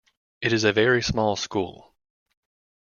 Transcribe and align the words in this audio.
It 0.41 0.51
is 0.51 0.63
a 0.63 0.73
very 0.73 1.03
small 1.03 1.35
school. 1.35 1.93